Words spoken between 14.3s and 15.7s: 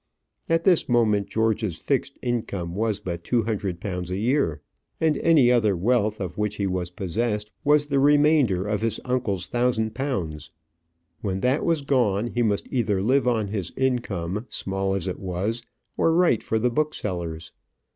small as it was,